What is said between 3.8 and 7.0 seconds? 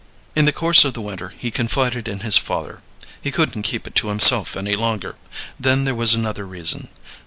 it to himself any longer. Then there was another reason.